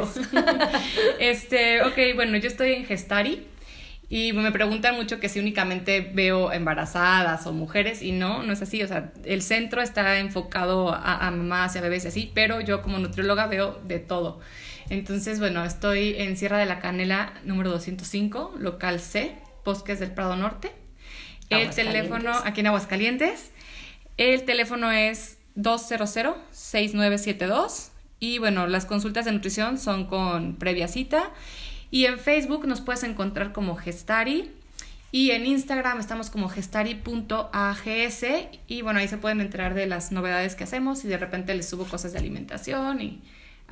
este, 1.20 1.84
ok, 1.84 2.16
bueno, 2.16 2.38
yo 2.38 2.48
estoy 2.48 2.72
en 2.72 2.86
Gestari 2.86 3.26
y 4.08 4.34
me 4.34 4.52
preguntan 4.52 4.96
mucho 4.96 5.20
que 5.20 5.30
si 5.30 5.40
únicamente 5.40 6.12
veo 6.14 6.52
embarazadas 6.52 7.48
o 7.48 7.54
mujeres 7.54 8.04
y 8.04 8.12
no, 8.12 8.44
no 8.44 8.54
es 8.54 8.62
así. 8.62 8.84
O 8.84 8.88
sea, 8.88 9.12
el 9.24 9.42
centro 9.42 9.82
está 9.82 10.20
enfocado 10.20 10.94
a, 10.94 11.32
mamás 11.32 11.74
y 11.76 11.80
a 11.80 11.82
bebés 11.82 12.06
y 12.06 12.10
así, 12.10 12.32
pero 12.34 12.62
yo 12.62 12.84
como 12.84 13.00
nutrióloga 13.00 13.48
veo 13.48 13.82
de 13.84 13.98
todo. 14.00 14.40
Entonces, 14.90 15.40
bueno, 15.40 15.66
estoy 15.66 16.14
en 16.18 16.38
Sierra 16.38 16.60
de 16.60 16.68
la 16.68 16.80
Canela 16.80 17.34
número 17.44 17.72
205, 17.72 18.54
local 18.60 19.00
C, 19.00 19.36
Bosques 19.64 20.00
del 20.00 20.12
Prado 20.12 20.36
Norte. 20.36 20.72
El 21.50 21.72
teléfono, 21.72 22.32
aquí 22.44 22.60
en 22.60 22.68
Aguascalientes, 22.68 23.50
el 24.18 24.44
teléfono 24.44 24.92
es 24.92 25.40
200-6972 25.56 27.90
y 28.20 28.38
bueno, 28.40 28.68
las 28.68 28.86
consultas 28.86 29.24
de 29.26 29.32
nutrición 29.32 29.80
son 29.80 30.06
con 30.06 30.56
previa 30.56 30.88
cita 30.88 31.32
y 31.92 32.06
en 32.06 32.20
Facebook 32.20 32.68
nos 32.68 32.82
puedes 32.82 33.04
encontrar 33.04 33.52
como 33.52 33.76
Gestari. 33.76 34.52
Y 35.12 35.32
en 35.32 35.46
Instagram 35.46 36.02
estamos 36.02 36.30
como 36.30 36.50
gestari.ags 36.50 38.26
y 38.68 38.82
bueno, 38.82 39.00
ahí 39.00 39.08
se 39.08 39.18
pueden 39.18 39.40
enterar 39.40 39.74
de 39.74 39.88
las 39.88 40.12
novedades 40.12 40.56
que 40.56 40.66
hacemos 40.66 41.06
y 41.06 41.08
de 41.08 41.18
repente 41.18 41.56
les 41.56 41.70
subo 41.70 41.86
cosas 41.86 42.12
de 42.12 42.20
alimentación 42.20 43.00
y... 43.00 43.22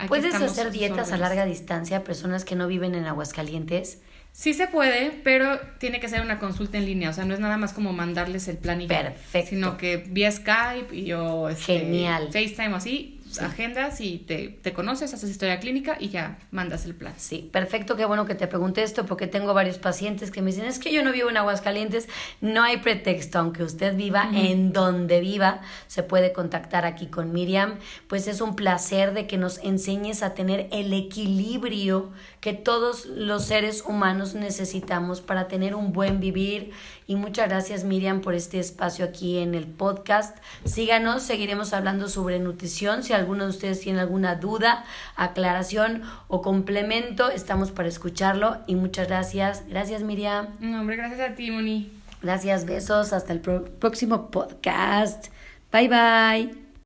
¿Puedes 0.08 0.36
hacer 0.36 0.72
dietas 0.72 1.12
a 1.12 1.18
larga 1.18 1.46
distancia 1.46 1.98
a 1.98 2.04
personas 2.06 2.46
que 2.46 2.56
no 2.56 2.68
viven 2.68 2.96
en 2.96 3.06
Aguascalientes? 3.06 4.00
Sí 4.32 4.54
se 4.54 4.68
puede, 4.68 5.12
pero 5.24 5.60
tiene 5.78 6.00
que 6.00 6.10
ser 6.10 6.22
una 6.22 6.40
consulta 6.40 6.80
en 6.80 6.86
línea, 6.86 7.12
o 7.12 7.14
sea, 7.14 7.26
no 7.26 7.36
es 7.36 7.40
nada 7.40 7.58
más 7.58 7.74
como 7.74 7.94
mandarles 7.94 8.48
el 8.48 8.58
plan 8.58 8.82
y 8.82 8.88
Perfecto. 8.88 9.50
sino 9.50 9.78
que 9.78 9.98
vía 9.98 10.32
Skype 10.32 10.96
y 10.96 11.14
o 11.14 11.50
este, 11.50 11.80
Genial. 11.80 12.30
FaceTime 12.32 12.70
o 12.70 12.76
así, 12.78 13.22
agendas 13.40 14.02
y 14.02 14.20
te, 14.20 14.50
te, 14.50 14.74
conoces, 14.74 15.14
haces 15.14 15.30
historia 15.30 15.60
clínica 15.60 15.98
y 16.00 16.10
ya 16.10 16.38
mandas 16.52 16.86
el 16.86 16.96
plan. 16.96 17.14
Sí, 17.18 17.50
perfecto, 17.52 17.96
qué 17.96 18.06
bueno 18.06 18.26
que 18.26 18.36
te 18.36 18.48
pregunte 18.48 18.84
esto 18.84 19.06
porque 19.06 19.28
tengo 19.28 19.54
varios 19.54 19.78
pacientes 19.78 20.32
que 20.32 20.42
me 20.42 20.52
dicen, 20.52 20.66
es 20.66 20.80
que 20.80 20.94
yo 20.94 21.04
no 21.04 21.12
vivo 21.12 21.30
en 21.30 21.38
Aguascalientes, 21.38 22.08
no 22.42 22.64
hay 22.64 22.78
pretexto, 22.78 23.40
aunque 23.40 23.64
usted 23.64 23.96
viva 23.96 24.30
en 24.34 24.74
donde 24.74 25.20
viva, 25.20 25.62
se 25.88 26.04
puede 26.04 26.34
contactar 26.34 26.86
aquí 26.86 27.08
con 27.08 27.32
Miriam, 27.32 27.76
pues 28.08 28.28
es 28.28 28.42
un 28.42 28.56
placer 28.56 29.14
de 29.14 29.28
que 29.28 29.38
nos 29.38 29.58
enseñes 29.60 30.24
a 30.24 30.34
tener 30.34 30.68
el 30.72 30.94
equilibrio 30.94 32.12
que 32.40 32.54
todos 32.54 33.06
los 33.06 33.46
seres 33.46 33.84
humanos 33.88 34.36
necesitamos 34.36 35.22
para 35.22 35.48
tener 35.48 35.76
un 35.76 35.94
buen 35.94 36.20
vivir 36.20 36.72
y 37.08 37.16
muchas 37.16 37.50
gracias 37.50 37.84
Miriam 37.84 38.22
por 38.22 38.34
este 38.34 38.60
espacio 38.60 39.06
aquí 39.06 39.38
en 39.38 39.56
el 39.56 39.66
podcast. 39.66 40.38
Síganos, 40.66 41.24
seguiremos 41.24 41.74
hablando 41.74 42.08
sobre 42.08 42.40
nutrición. 42.40 43.04
Si 43.04 43.14
alguno 43.24 43.46
de 43.46 43.50
ustedes 43.50 43.80
tiene 43.80 44.00
alguna 44.00 44.36
duda, 44.36 44.86
aclaración 45.16 46.04
o 46.28 46.42
complemento, 46.42 47.30
estamos 47.30 47.72
para 47.72 47.90
escucharlo 47.90 48.58
y 48.68 48.76
muchas 48.76 49.08
gracias. 49.08 49.64
Gracias 49.68 50.04
Miriam. 50.04 50.48
No, 50.60 50.82
hombre, 50.82 50.96
gracias 50.96 51.20
a 51.20 51.36
ti, 51.36 51.52
Moni. 51.52 51.92
Gracias, 52.22 52.66
besos, 52.66 53.12
hasta 53.12 53.34
el 53.34 53.42
próximo 53.42 54.32
podcast. 54.32 55.28
Bye 55.72 55.90
bye. 55.90 56.63